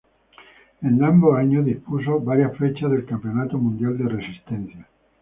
En 0.81 1.03
ambos 1.03 1.37
años, 1.37 1.63
disputó 1.63 2.19
varias 2.19 2.57
fechas 2.57 2.89
del 2.89 3.05
Campeonato 3.05 3.59
Mundial 3.59 3.99
de 3.99 4.09
Resistencia. 4.09 4.87